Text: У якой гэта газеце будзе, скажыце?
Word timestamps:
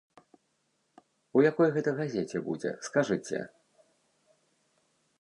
У 1.39 1.43
якой 1.51 1.69
гэта 1.77 1.95
газеце 2.01 2.37
будзе, 2.49 2.75
скажыце? 2.91 3.37